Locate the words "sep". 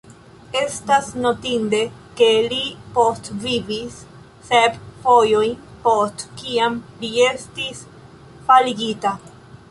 4.47-4.79